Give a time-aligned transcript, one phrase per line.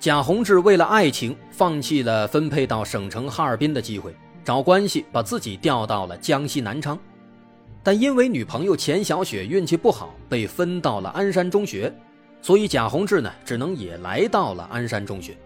[0.00, 6.98] 贾宏志为了爱情，放弃了分配到省城哈尔滨的机会，找关系把自己调到了江西南昌。
[7.82, 11.94] 但因为女朋友钱小雪运气不好，被分到了鞍山中学，
[12.40, 15.36] 所以贾宏志呢，只能也来到了鞍山中学。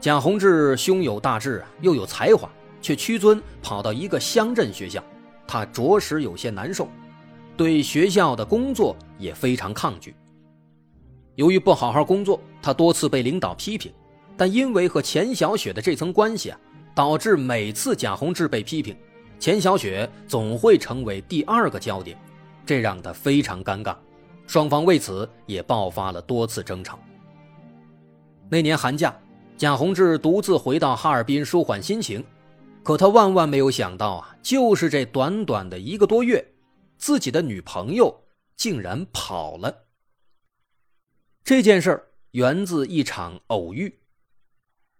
[0.00, 2.50] 贾宏志胸有大志啊，又有才华，
[2.82, 5.00] 却屈尊跑到一个乡镇学校，
[5.46, 6.88] 他着实有些难受，
[7.56, 10.16] 对学校的工作也非常抗拒。
[11.40, 13.90] 由于不好好工作，他多次被领导批评，
[14.36, 16.60] 但因为和钱小雪的这层关系啊，
[16.94, 18.94] 导致每次贾宏志被批评，
[19.38, 22.14] 钱小雪总会成为第二个焦点，
[22.66, 23.96] 这让他非常尴尬，
[24.46, 26.98] 双方为此也爆发了多次争吵。
[28.50, 29.18] 那年寒假，
[29.56, 32.22] 贾宏志独自回到哈尔滨舒缓心情，
[32.82, 36.46] 可他万万没有想到啊，就是这短短的一个多月，
[36.98, 38.14] 自己的女朋友
[38.58, 39.74] 竟然跑了。
[41.50, 43.92] 这件事儿源自一场偶遇。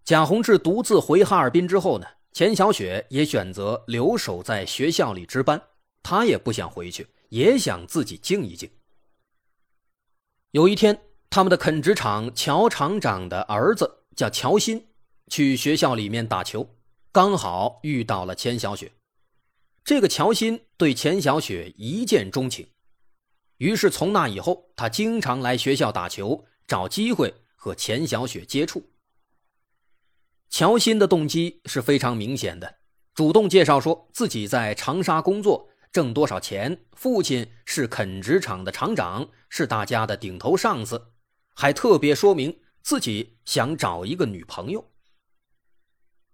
[0.05, 5.62] 贾宏志独自回哈尔滨之后呢，钱小雪也选择留守在学校里值班。
[6.03, 8.69] 她也不想回去，也想自己静一静。
[10.51, 14.84] 有一天，他们的垦殖场乔厂长的儿子叫乔新，
[15.28, 16.69] 去学校里面打球，
[17.12, 18.91] 刚好遇到了钱小雪。
[19.84, 22.67] 这个乔新对钱小雪一见钟情。
[23.60, 28.91] 于是从那以后，他经常来学校打球，找机会和钱小雪接触。
[30.48, 32.76] 乔欣的动机是非常明显的，
[33.15, 41.12] 主动介绍说自己在长沙工作，挣多少钱，父亲是垦殖场的厂长，是大家的顶头上司，
[41.54, 44.91] 还特别说明自己想找一个女朋友。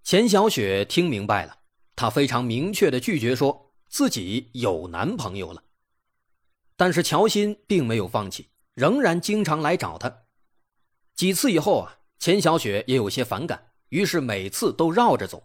[0.05, 1.59] 钱小雪听明白了，
[1.97, 5.65] 她非常明确的拒绝说自己有男朋友了。
[6.77, 10.15] 但是乔欣并没有放弃，仍然经常来找他。
[11.15, 15.43] 几次以后啊，钱小雪也有些反感，于是每次都绕着走。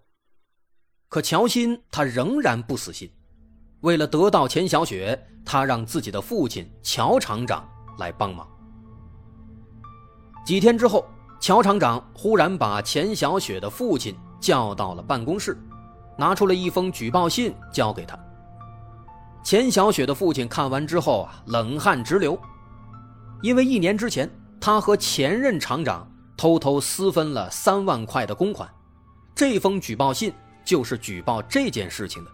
[1.08, 3.10] 可乔欣他仍然不死心，
[3.82, 8.48] 为了得到钱小雪，他让自己的父亲乔厂长来帮忙。
[10.46, 11.06] 几天之后，
[11.40, 15.58] 乔厂长忽然把钱小雪的父亲叫到了办公室，
[16.18, 18.20] 拿出了一封举报信交给他。
[19.44, 22.40] 钱小雪的父亲看完之后啊，冷汗直流，
[23.42, 24.30] 因为一年之前
[24.60, 28.70] 他和前任厂长偷偷私分了三万块的公款，
[29.34, 30.32] 这封举报信
[30.64, 32.32] 就是举报这件事情的。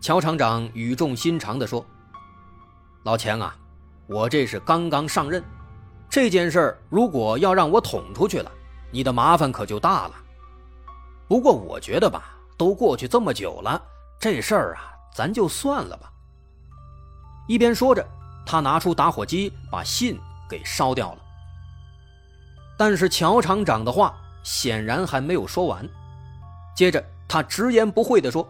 [0.00, 1.84] 乔厂长语重心长地说
[3.04, 3.54] ：“老钱啊，
[4.06, 5.44] 我这是刚刚上任，
[6.08, 8.50] 这件事儿如果要让我捅出去了，
[8.90, 10.14] 你的麻烦可就大了。
[11.28, 13.80] 不过我觉得吧，都过去这么久了，
[14.18, 16.10] 这事儿啊。”咱就算了吧。
[17.48, 18.06] 一边说着，
[18.46, 21.18] 他拿出打火机把信给烧掉了。
[22.78, 25.86] 但是乔厂长的话显然还没有说完，
[26.74, 28.48] 接着他直言不讳地说：“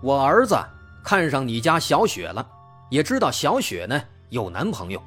[0.00, 0.56] 我儿子
[1.02, 2.46] 看上你家小雪了，
[2.88, 5.02] 也知道小雪呢有男朋友，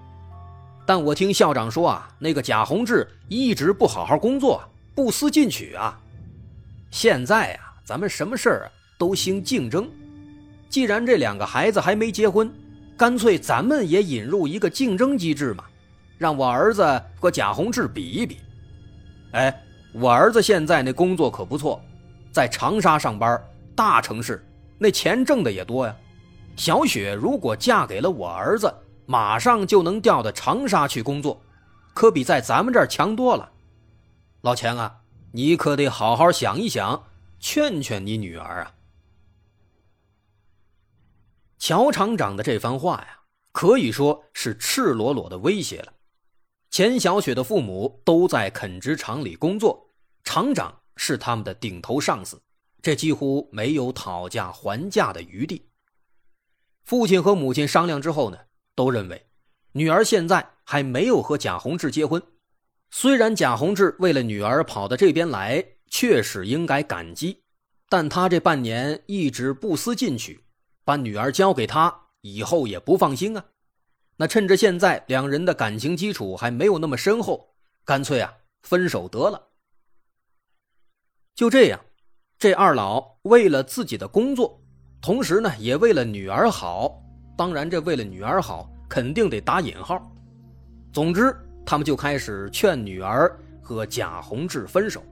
[0.85, 4.61] 但我听校长说啊，那个贾宏志一直不好好工作，
[4.93, 5.97] 不思进取啊。
[6.91, 9.89] 现在啊，咱们什么事儿都兴竞争。”
[10.73, 12.51] 既然这两个孩子还没结婚，
[12.97, 15.65] 干脆咱们也引入一个竞争机制嘛，
[16.17, 18.39] 让我儿子和贾宏志比一比。
[19.33, 19.55] 哎，
[19.91, 21.79] 我儿子现在那工作可不错，
[22.31, 23.39] 在长沙上班，
[23.75, 24.43] 大城市，
[24.79, 25.95] 那钱挣的也多呀。
[26.55, 28.73] 小雪如果嫁给了我儿子，
[29.05, 31.39] 马上就能调到长沙去工作，
[31.93, 33.47] 可比在咱们这儿强多了。
[34.41, 34.91] 老钱啊，
[35.33, 37.03] 你可得好好想一想，
[37.39, 38.72] 劝劝你女儿啊。
[41.65, 43.19] 乔厂长的这番话呀，
[43.53, 45.93] 可以说是赤裸裸的威胁了。
[46.69, 49.89] 钱小雪的父母都在垦殖场里工作，
[50.25, 52.41] 厂长是他们的顶头上司，
[52.81, 55.69] 这几乎没有讨价还价的余地。
[56.83, 58.37] 父亲和母亲商量之后呢，
[58.75, 59.25] 都认为
[59.71, 62.21] 女儿现在还没有和贾宏志结婚。
[62.91, 67.41] 虽然贾宏志为了女儿跑到这边来，确实应该感激，
[67.87, 70.43] 但他这半年一直不思进取。
[70.85, 73.45] 把女儿交给他以后也不放心啊，
[74.17, 79.49] 那趁着现在两人的感情基础还没有那么深厚，干脆啊分手得了。
[81.35, 81.79] 就这样，
[82.37, 84.61] 这二老为了自己的工作，
[85.01, 87.01] 同时呢也为了女儿好，
[87.37, 90.11] 当然这为了女儿好肯定得打引号。
[90.91, 95.03] 总之，他们就开始劝女儿和贾宏志分手。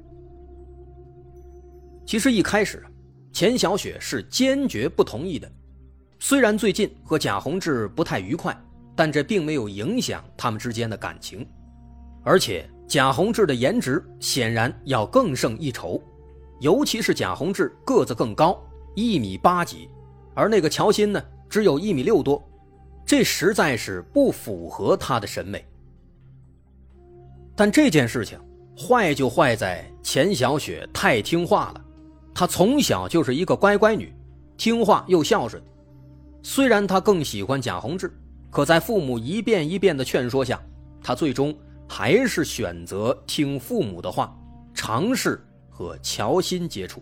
[2.06, 2.86] 其实一开始，
[3.34, 5.52] 钱小雪是坚决不同意的。
[6.24, 8.56] 虽然最近和贾宏志不太愉快，
[8.96, 11.46] 但这并没有影响他们之间的感情。
[12.24, 16.00] 而且贾宏志的颜值显然要更胜一筹，
[16.60, 18.64] 尤其是贾宏志个子更高，
[18.94, 19.90] 一米八几，
[20.36, 21.20] 而那个乔欣呢，
[21.50, 22.48] 只有一米六多，
[23.04, 25.66] 这实在是不符合他的审美。
[27.56, 28.40] 但这件事情
[28.78, 31.84] 坏就坏在钱小雪太听话了。
[32.32, 34.14] 她从小就是一个乖乖女，
[34.56, 35.60] 听话又孝顺。
[36.44, 38.12] 虽然他更喜欢贾宏志，
[38.50, 40.62] 可在父母一遍一遍的劝说下，
[41.02, 41.56] 他最终
[41.88, 44.38] 还是选择听父母的话，
[44.74, 47.02] 尝试和乔欣接触。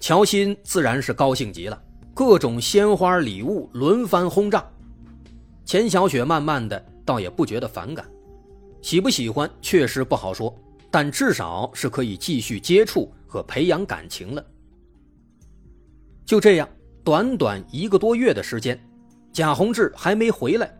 [0.00, 4.64] 乔欣自然是高兴极了，各种鲜花礼物轮番轰炸。
[5.64, 8.06] 钱小雪慢慢的倒也不觉得反感，
[8.82, 10.54] 喜不喜欢确实不好说，
[10.90, 13.12] 但至少是可以继续接触。
[13.34, 14.46] 和培养感情了。
[16.24, 16.68] 就这样，
[17.04, 18.82] 短短一个多月的时间，
[19.30, 20.74] 贾宏志还没回来，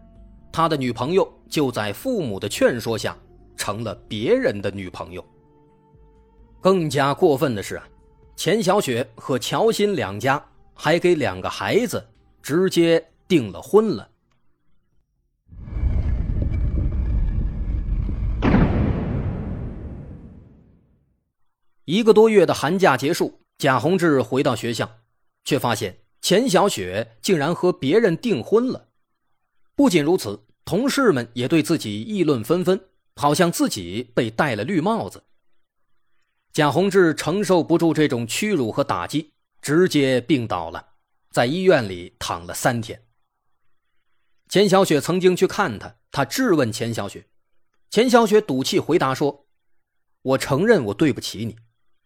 [0.50, 3.14] 他的女朋友就在父母的劝说下
[3.58, 5.22] 成了别人的女朋友。
[6.62, 7.78] 更加过分的是，
[8.36, 10.42] 钱小雪和乔欣两家
[10.72, 12.02] 还给两个孩子
[12.40, 14.08] 直接订了婚了。
[21.84, 24.90] 一个多月的寒假结束，贾宏志回到学校，
[25.44, 25.94] 却发现
[26.24, 28.88] 钱小雪竟然和别人订婚了。
[29.74, 32.80] 不仅如此，同事们也对自己议论纷纷，
[33.14, 35.22] 好像自己被戴了绿帽子。
[36.54, 40.92] 贾宏志承受不住这种屈辱和打击，直接病倒了，
[41.30, 43.04] 在医院里躺了三天。
[44.48, 47.26] 钱小雪曾经去看他，他质问钱小雪，
[47.90, 49.46] 钱小雪赌气回答说
[50.22, 51.54] ：“我承认我对不起你。”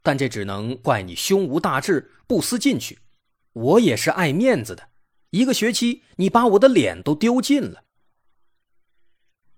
[0.02, 2.98] 但这只能怪你胸无大志，不思进取。
[3.58, 4.88] 我也是爱面子的，
[5.30, 7.82] 一个学期你把我的脸都丢尽了。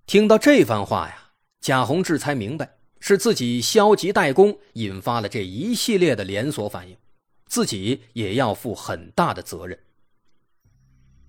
[0.07, 6.97] 听到这番话呀，贾宏志才明白是自己消极怠工，引发了这一系列的连锁反应，
[7.45, 9.77] 自己也要负很大的责任。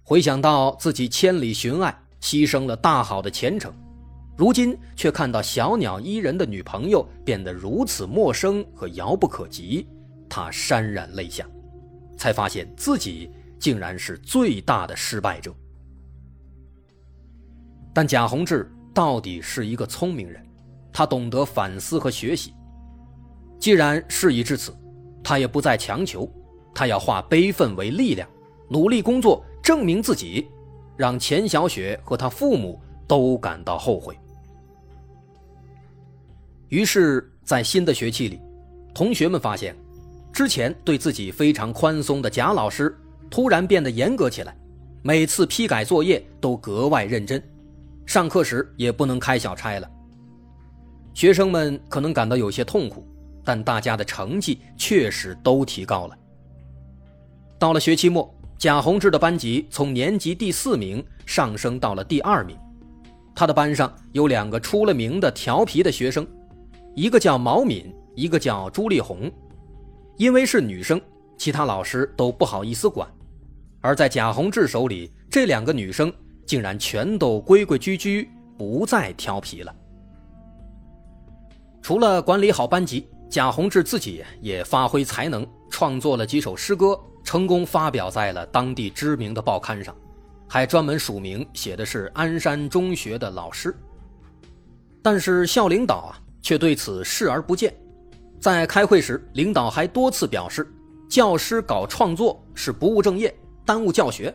[0.02, 3.70] 回想到自己千里寻爱，牺牲了大好的前程。
[4.34, 9.86] 如今却看到小鸟依人的女朋友变得如此陌生和遥不可及，
[10.26, 11.46] 他潸然泪下，
[12.22, 13.28] 才发现自己
[13.58, 15.52] 竟然是最大的失败者。
[17.92, 20.40] 但贾宏志到底是一个聪明人，
[20.92, 22.54] 他懂得反思和学习。
[23.58, 24.72] 既然事已至此，
[25.20, 26.32] 他也不再强求，
[26.72, 28.28] 他要化悲愤为力量，
[28.70, 30.48] 努力工作，证明自己，
[30.96, 34.16] 让钱小雪和他父母都感到后悔。
[36.68, 38.40] 于是，在新的学期里，
[38.94, 39.76] 同学们发现，
[40.32, 42.96] 之前对自己非常宽松的贾老师
[43.30, 44.56] 突然变得严格起来，
[45.02, 47.42] 每次批改作业都格外认真，
[48.06, 49.90] 上课时也不能开小差了。
[51.12, 53.06] 学生们可能感到有些痛苦，
[53.44, 56.16] 但大家的成绩确实都提高了。
[57.58, 62.56] 到了学期末，贾宏志的班级从年级第四名上升到了第二名，
[63.34, 66.26] 他的班上有两个出了名的调皮的学生。
[66.94, 69.30] 一个叫毛敏，一个叫朱丽红，
[70.16, 71.00] 因为是女生，
[71.36, 73.08] 其他老师都不好意思管。
[73.80, 76.12] 而在贾宏志手里，这两个女生
[76.46, 79.74] 竟然全都规规矩矩，不再调皮了。
[81.80, 89.96] 除了管理好班级，贾宏志自己也发挥才能，创作了几首诗歌，成功发表在了当地知名的报刊上，
[90.48, 93.74] 还专门署名写的是鞍山中学的老师。
[95.02, 96.18] 但是校领导啊。
[96.44, 97.72] 却对此视而不见，
[98.42, 100.68] 在开会时，领导还多次表示，
[101.08, 103.32] 教师搞创作是不务正业，
[103.64, 104.34] 耽误教学。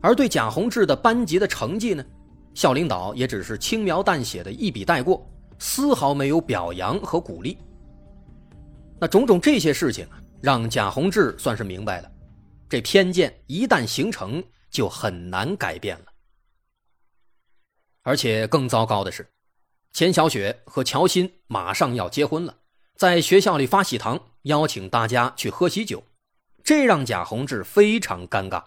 [0.00, 2.02] 而对贾宏志的班级的成绩呢，
[2.54, 7.58] 校领导也只是轻描淡写的一笔带过，丝毫没有表扬和鼓励。
[8.98, 10.08] 那种种这些事情，
[10.40, 12.10] 让贾宏志算是明白了，
[12.66, 16.04] 这偏见一旦形成，就很难改变了。
[18.04, 19.28] 而且更糟糕的是。
[19.92, 22.56] 钱小雪和乔欣马上要结婚了，
[23.02, 26.04] 在学校里发喜糖，邀请大家去喝喜酒，
[26.62, 28.62] 这让贾宏志非常尴尬。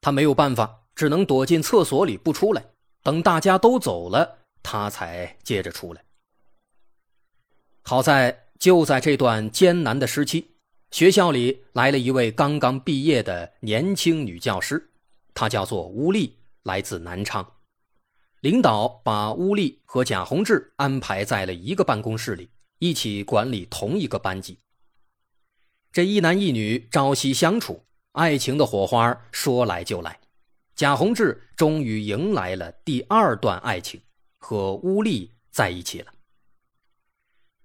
[0.00, 2.64] 他没有办法，只能躲进厕所里不出来，
[3.04, 6.02] 等大家都走了，他才接着出来。
[7.82, 10.56] 好在就在这段艰难的时期，
[10.90, 14.90] 学校里来了一位刚刚毕业的年轻女教师，
[15.32, 17.48] 她叫做乌丽，来自南昌。
[18.40, 24.58] 领导把乌丽和贾宏志安排在了一个办公室里，一起管理同一个班级。
[25.90, 30.20] 这一男一女朝夕相处，爱情的火花说来就来。
[30.76, 34.00] 贾宏志终于迎来了第二段爱情，
[34.36, 36.12] 和乌丽在一起了。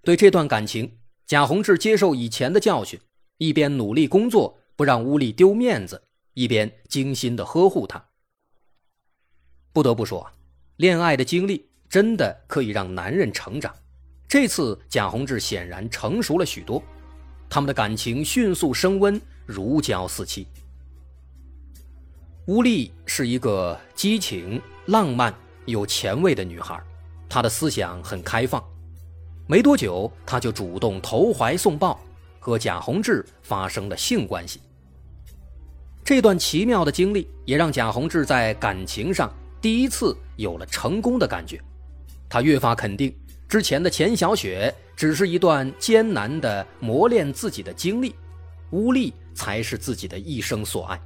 [0.01, 2.99] 对这段感情，贾宏志接受以前的教训，
[3.37, 8.09] 一边努力工作，不让乌丽丢面子，一边精心的呵护她。
[9.71, 10.31] 不得不说，
[10.77, 13.75] 恋爱的经历真的可以让男人成长。
[14.33, 16.81] 这次贾宏志显然成熟了许多，
[17.47, 20.47] 他们的感情迅速升温，如胶似漆。
[22.47, 25.31] 乌丽是一个激情、浪漫、
[25.65, 26.81] 有前卫的女孩，
[27.29, 28.59] 她的思想很开放。
[29.45, 31.99] 没多久，她就主动投怀送抱，
[32.39, 34.59] 和贾宏志发生了性关系。
[36.03, 41.61] 这段奇妙的经历也让贾宏志在感情上第一次有了成功的感觉，
[42.27, 43.15] 他越发肯定
[43.53, 48.15] 之前的钱小雪只是一段艰难的磨练自己的经历，
[48.71, 50.99] 乌力才是自己的一生所爱。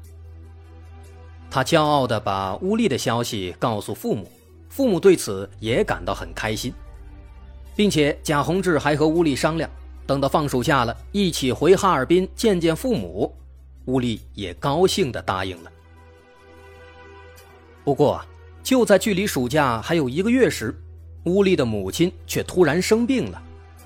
[1.52, 4.32] 他骄傲地把乌力的消息告诉父母，
[4.70, 6.72] 父母对此也感到很开心，
[7.76, 9.70] 并且贾宏志还和乌力商量，
[10.06, 13.36] 等到放暑假了，一起回哈尔滨见见父母。
[13.88, 15.72] 乌力也高兴地答应了。
[17.84, 18.24] 不过，
[18.64, 20.74] 就在距离暑假还有一个月时，
[21.28, 23.42] 乌丽的母亲却突然生病了，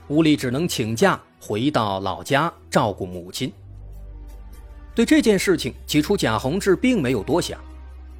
[0.09, 3.51] 乌丽只能请假回到老家照顾母亲。
[4.93, 7.59] 对这件事情，起初贾宏志并没有多想，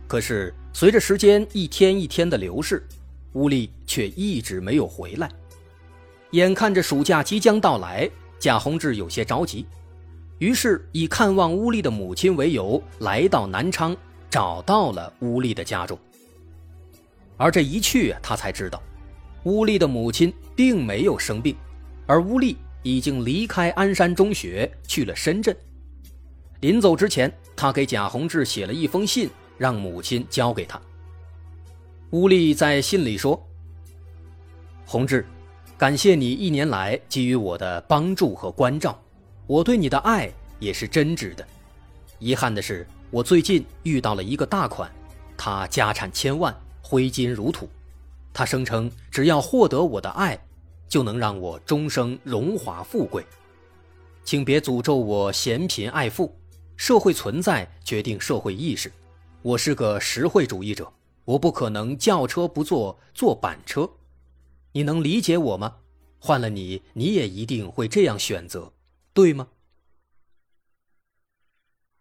[0.08, 2.84] 可是随着时间一天一天的流逝，
[3.34, 5.30] 乌力却一直没有回来。
[6.32, 8.10] 眼看着暑假即将到来，
[8.40, 9.68] 贾宏志有些着急，
[10.40, 13.96] 于是以看望乌力的母亲为由，来到南昌，
[14.30, 16.00] 找到了乌力的家中。
[17.36, 18.82] 而这一去，他才知道，
[19.44, 21.56] 乌力的母亲并没有生病，
[22.06, 25.56] 而乌力已经离开鞍山中学去了深圳。
[26.60, 30.80] 临走之前，他给贾宏志写了一封信，让母亲交给他。
[32.12, 33.42] 乌力在信里说
[34.86, 35.26] ：“宏志，
[35.76, 39.02] 感谢你一年来给予我的帮助和关照，
[39.48, 41.48] 我对你的爱也是真挚的。
[42.20, 44.92] 遗憾的是，我最近遇到了一个大款，
[45.36, 47.68] 他家产千万，挥金如土。
[48.34, 50.40] 他声称只要获得我的爱，
[50.88, 53.26] 就能让我终生荣华富贵。
[54.24, 56.36] 请别诅咒我嫌贫爱富。”
[56.78, 58.92] 社会存在决定社会意识，
[59.44, 60.92] 我是个实惠主义者，
[61.26, 63.88] 我不可能轿车不坐坐板车，
[64.72, 65.76] 你能理解我吗？
[66.18, 68.74] 换了你，你也一定会这样选择，
[69.14, 69.50] 对吗？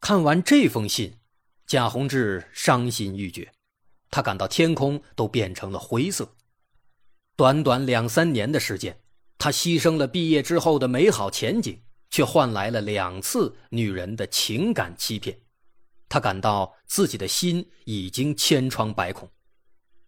[0.01, 1.19] 看完这封信，
[1.67, 3.53] 贾宏志伤心欲绝，
[4.11, 6.35] 他感到天空都变成了灰色。
[7.37, 9.01] 短短两三年的时间，
[9.39, 11.83] 他牺牲了毕业之后的美好前景。
[12.13, 15.43] 却换来了两次女人的情感欺骗，
[16.09, 19.31] 他感到自己的心已经千疮百孔，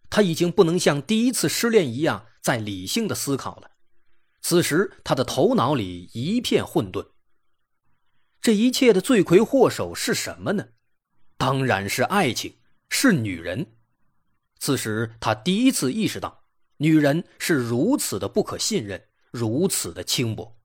[0.09, 3.71] 他已经不能像第一次失恋一样再理性的思考了。
[4.41, 7.07] 此时他的头脑里一片混沌。
[8.41, 10.67] 这一切的罪魁祸首是什么呢？
[11.37, 12.57] 当然是爱情，
[12.89, 13.77] 是女人。
[14.63, 16.45] 此时他第一次意识到，
[16.77, 20.57] 女人是如此的不可信任，如此的轻薄。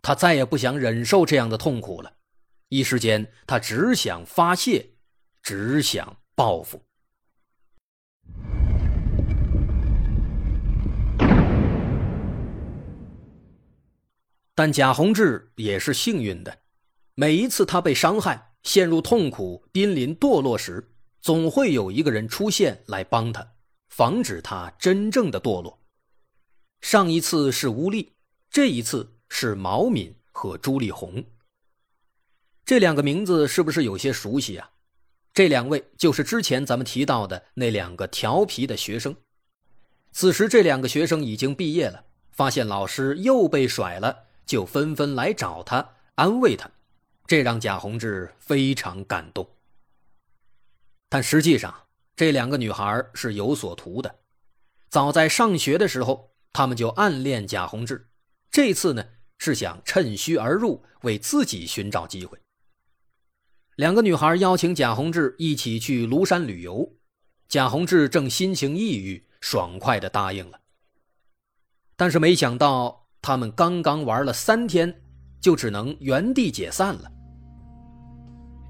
[0.00, 2.12] 他再也不想忍受这样的痛苦了，
[2.68, 4.90] 一时间他只想发泄，
[5.42, 6.80] 只想报复。
[14.54, 16.56] 但贾宏志也是幸运的，
[17.16, 20.92] 每一次他被伤害、陷入痛苦、濒临堕落时，
[21.26, 23.44] 总会有一个人出现来帮他，
[23.88, 25.76] 防止他真正的堕落。
[26.80, 28.12] 上一次是乌力，
[28.48, 29.12] 这一次。
[29.28, 31.24] 是毛敏和朱丽红。
[32.64, 34.70] 这两个名字是不是有些熟悉啊？
[35.34, 39.16] 这两位就是之前咱们提到的那两个调皮的学生。
[40.12, 44.16] 此时，这两个学生已经毕业了，发现老师又被甩了，
[44.46, 46.70] 就纷纷来找他安慰他，
[47.26, 49.55] 这让贾宏志非常感动。
[51.16, 51.74] 但实际上，
[52.14, 54.16] 这两个女孩是有所图的。
[54.90, 58.06] 早在上学的时候，他们就暗恋贾宏志。
[58.50, 59.02] 这次呢？
[59.38, 62.38] 是想趁虚而入，为自己寻找机会。
[63.76, 66.86] 两个女孩邀请贾宏志一起去庐山旅游，
[67.48, 70.60] 贾宏志正心情抑郁，爽快地答应了。
[71.96, 75.02] 但是没想到，他们刚刚玩了三天，
[75.40, 77.10] 就只能原地解散了。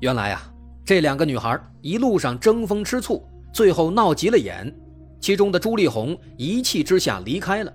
[0.00, 0.52] 原来啊，
[0.86, 4.72] 这两个女孩一路上争风吃醋，最后闹急了眼，
[5.20, 7.72] 其中的朱丽红一气之下离开了，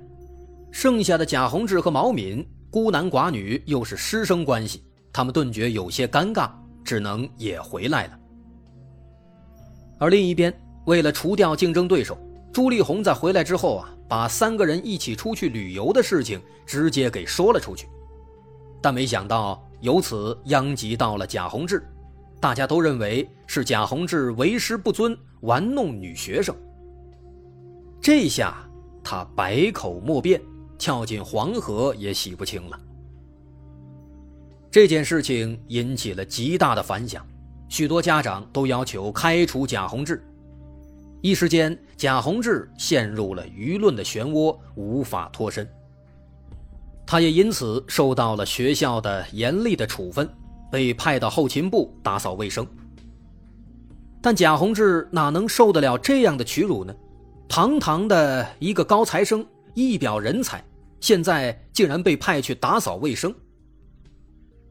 [0.72, 6.50] 剩下的贾宏志和毛敏孤男寡女，又是师生关系，他们顿觉有些尴尬，
[6.86, 8.20] 只能也回来了。
[10.00, 10.54] 而另一边，
[10.86, 12.18] 为了除掉竞争对手，
[12.54, 13.90] 朱丽红在回来之后啊。
[14.12, 17.88] 把三个人一起出去旅游的事情直接给说了出去，
[18.82, 21.82] 但没想到由此殃及到了贾宏志，
[22.42, 26.54] 大家都认为是贾宏志为师不尊，玩弄女学生。
[28.02, 28.68] 这下
[29.04, 30.42] 他百口莫辩，
[30.76, 32.80] 跳进黄河也洗不清了。
[34.72, 37.24] 这件事情引起了极大的反响，
[37.70, 40.24] 许多家长都要求开除贾宏志。
[41.22, 45.70] 一时间，贾宏志陷入了舆论的漩涡，无法脱身。
[47.06, 50.28] 他也因此受到了学校的严厉的处分，
[50.72, 52.66] 被派到后勤部打扫卫生。
[54.22, 56.96] 但贾宏志哪能受得了这样的屈辱呢？
[57.50, 60.64] 堂堂的一个高材生，一表人才，
[61.00, 63.36] 现在竟然被派去打扫卫生。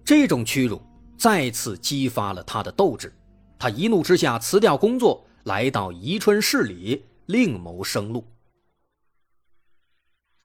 [0.05, 0.81] 这种屈辱
[1.17, 3.13] 再次激发了他的斗志，
[3.59, 5.25] 他一怒之下辞掉工作。
[5.45, 8.23] 来到宜春市里另谋生路。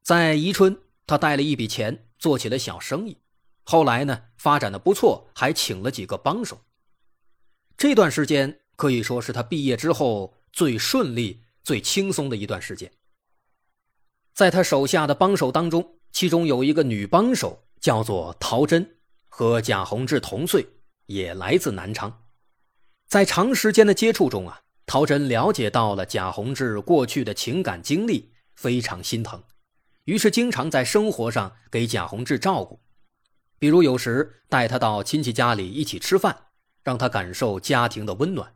[0.01, 3.17] 在宜春，他带了一笔钱做起了小生意，
[3.65, 6.61] 后来呢发展的不错，还请了几个帮手。
[7.75, 12.89] 这段时间可以说是他毕业之后最顺利、最轻松的一段时间。
[14.33, 18.97] 在他手下的帮手当中，其中有一个女帮手叫做陶真，
[19.27, 20.65] 和贾宏志同岁，
[21.07, 22.23] 也来自南昌。
[23.07, 24.61] 在长时间的接触中啊。
[24.87, 29.43] 陶真了解到了贾宏志过去的情感经历，非常心疼，
[30.03, 32.79] 于是经常在生活上给贾宏志照顾，
[33.65, 36.49] 比如有时带他到亲戚家里一起吃饭，
[36.83, 38.47] 让他感受家庭的温暖；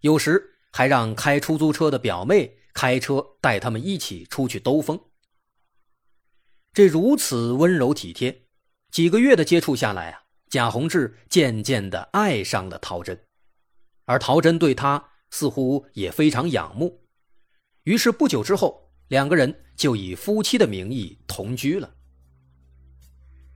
[0.00, 5.00] 有时还让开出租车的表妹开车带他们一起出去兜风。
[6.74, 8.42] 这如此温柔体贴，
[8.90, 13.24] 几个月的接触下来啊，贾宏志渐渐的爱上了陶真，
[14.04, 15.02] 而陶真对他。
[15.30, 17.06] 似乎也非常仰慕，
[17.84, 21.94] 于是不久之后，两个人就以夫妻的名义同居了。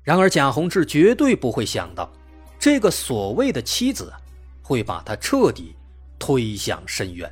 [0.06, 2.08] 然而，贾宏志绝对不会想到，
[2.60, 4.12] 这个所谓的妻子
[4.62, 5.74] 会把他彻底
[6.16, 7.28] 推向深渊。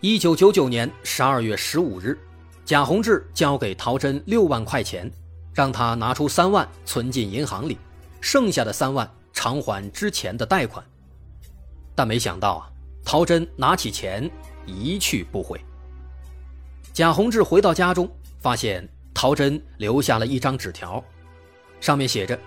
[0.00, 2.18] 一九九九年十二月十五日，
[2.64, 5.08] 贾宏志交给陶真六万块钱，
[5.54, 7.78] 让他拿出三万存进银行里，
[8.20, 10.84] 剩下的三万偿还之前的贷款。
[11.94, 12.72] 但没想到啊，
[13.04, 14.28] 陶真拿起钱
[14.66, 15.60] 一去不回。
[16.92, 18.10] 贾宏志回到家中，
[18.40, 21.02] 发现陶真留下了一张纸条，
[21.80, 22.38] 上面写着：“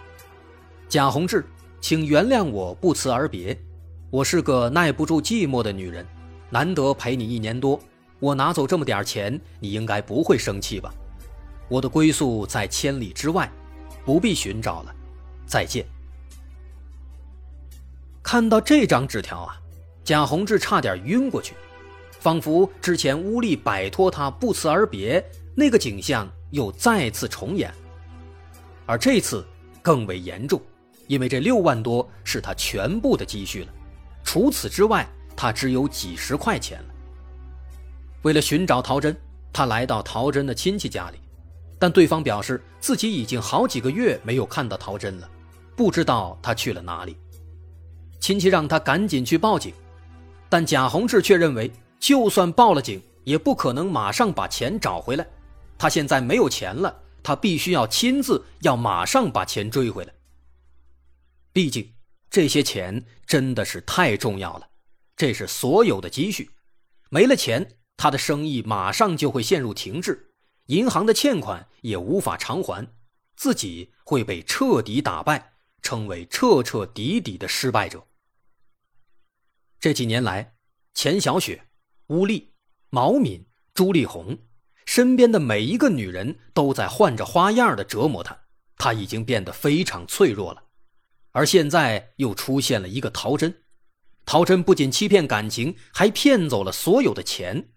[0.89, 1.45] 贾宏志，
[1.82, 3.58] 请原谅我不辞而别。
[4.10, 6.06] 我是个耐不住寂寞的女人，
[6.49, 7.80] 难得陪你一年多，
[8.19, 10.93] 我拿走这么点钱，你应该不会生气吧？
[11.67, 13.52] 我的归宿在千里之外，
[14.06, 14.95] 不必寻找了，
[15.45, 15.86] 再见。”
[18.23, 19.60] 看到这张纸条啊，
[20.04, 21.54] 贾宏志差点晕过去，
[22.19, 25.23] 仿佛之前乌力摆脱他不辞而别
[25.56, 27.73] 那个景象又再次重演。
[28.85, 29.45] 而这次
[29.81, 30.61] 更为严重，
[31.07, 33.73] 因为这六万多是他全部的积蓄了，
[34.23, 36.93] 除此之外，他只有几十块钱了。
[38.21, 39.15] 为了寻找陶真，
[39.51, 41.17] 他来到陶真的亲戚家里，
[41.79, 45.29] 但对方表示自己已经好几个月没有看到陶真了，
[45.75, 47.17] 不知道他去了哪里。
[48.19, 49.73] 亲戚让他赶紧去报警，
[50.49, 55.27] 但贾宏志却认为，就算报了警，也不可能马上把钱找回来。
[55.77, 60.13] 他现在没有钱了，他必须要亲自要马上把钱追回来。
[61.51, 61.93] 毕竟
[62.29, 64.69] 这些钱真的是太重要了，
[65.15, 66.49] 这是所有的积蓄，
[67.09, 70.33] 没了钱，他的生意马上就会陷入停滞，
[70.67, 72.88] 银行的欠款也无法偿还，
[73.36, 78.07] 自己会被彻底打败，成为彻彻底底的失败者。
[79.79, 80.55] 这几年来，
[80.93, 81.67] 钱小雪、
[82.07, 82.53] 乌丽、
[82.89, 84.38] 毛敏、朱丽红
[84.86, 88.38] 身边的每一个女人都在换着花样的折磨他，
[88.78, 90.63] 他已经变得非常脆弱了。
[91.32, 93.63] 而现在又出现了一个陶真，
[94.26, 97.69] 陶真不仅欺骗感情，还骗走了所有的钱，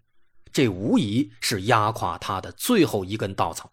[0.51, 3.71] 这无疑是压垮他的最后一根稻草。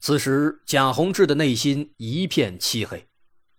[0.00, 3.08] 此时，贾宏志的内心一片漆黑，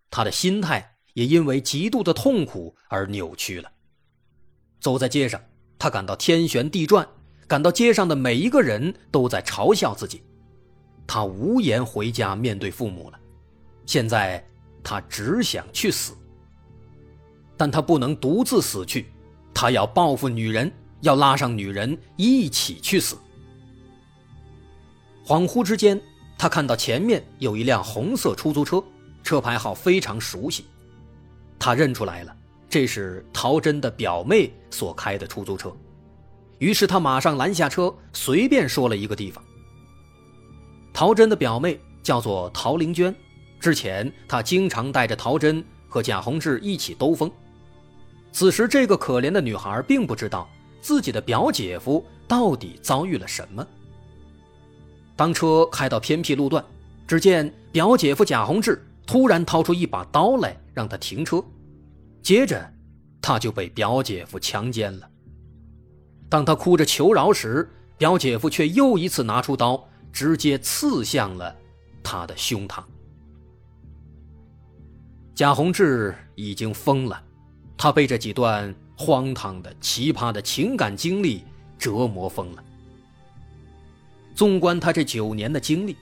[0.10, 0.96] 他的心态。
[1.14, 3.70] 也因为极度的痛苦而扭曲了。
[4.80, 5.44] 走在街上，
[5.78, 7.06] 他感到天旋地转，
[7.50, 10.22] 感到街上的每一个人都在嘲笑自己。
[11.08, 13.20] 他无颜回家面对父母了。
[13.88, 14.46] 现在
[14.84, 16.14] 他只想去死，
[17.58, 19.08] 但他不能独自死去，
[19.52, 23.18] 他要报复女人，要拉上女人一起去死。
[25.26, 26.00] 恍惚之间，
[26.38, 28.84] 他看到前面有一辆红色出租车，
[29.24, 30.66] 车牌号非常熟悉，
[31.58, 32.38] 他认出来了，
[32.70, 35.76] 这是陶真的表妹所开的出租车。
[36.60, 39.43] 于是他马上拦下车，随便说了一个地方。
[40.93, 43.13] 陶真的表妹叫做陶玲娟。
[43.60, 47.30] 之前，她经常带着陶真和贾宏志一起兜风。
[48.32, 50.50] 此时，这个可怜的女孩并不知道
[50.82, 53.65] 自己的表姐夫到底遭遇了什么。
[55.15, 56.63] 当车开到偏僻路段，
[57.06, 61.43] 只见表姐夫贾宏志突然掏出一把刀来，让他停车。
[62.22, 62.74] 接着，
[63.22, 65.10] 他就被表姐夫强奸了。
[66.30, 71.56] 当他哭着求饶时，表姐夫却又一次拿出刀，直接刺向了
[72.04, 72.84] 他的胸膛。
[75.34, 77.24] 贾宏志已经疯了，
[77.76, 81.44] 他被这几段荒唐的、奇葩的情感经历
[81.78, 82.63] 折磨疯了。
[84.36, 85.98] 纵观他这九年的经历，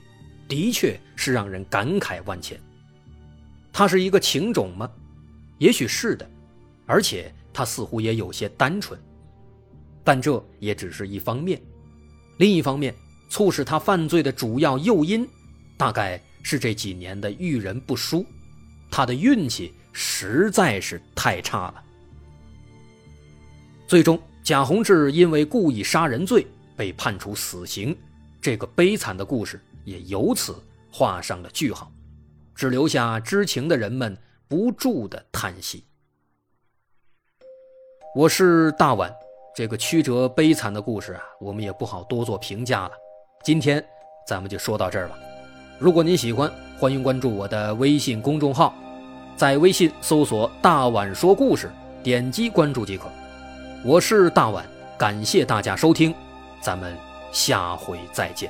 [0.46, 2.60] 的确是让人感慨万千。
[3.72, 4.90] 他是一个情种吗？
[5.58, 6.28] 也许是的，
[6.86, 9.00] 而且他似乎也有些单纯，
[10.08, 11.60] 但这也只是一方面。
[12.38, 12.94] 另一方面，
[13.28, 15.28] 促使他犯罪的主要诱因，
[15.76, 18.24] 大概是这几年的遇人不淑。
[18.90, 21.84] 他的运气实在是太差了。
[23.86, 27.94] 最终，贾宏志因为故意杀人罪被判处死刑，
[28.40, 30.56] 这个悲惨的故事也由此
[30.90, 31.92] 画上了句号，
[32.54, 34.16] 只留下知情的人们
[34.48, 35.84] 不住的叹息。
[38.14, 39.12] 我是大碗，
[39.58, 42.92] 这个曲折悲惨的故事啊，我们也不好多做评价了。
[43.42, 43.84] 今天
[44.24, 45.18] 咱们就说到这儿吧。
[45.80, 48.72] 如果您喜欢，欢迎关注我的微信公众号，
[49.36, 51.68] 在微信搜索“大碗说故事”，
[52.04, 53.08] 点击关注即可。
[53.84, 54.64] 我是大碗，
[54.96, 56.14] 感谢大家收听，
[56.60, 56.96] 咱们
[57.32, 58.48] 下回再见。